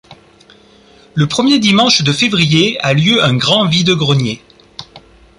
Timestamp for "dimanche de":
1.59-2.11